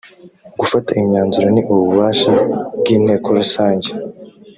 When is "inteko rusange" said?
2.95-3.89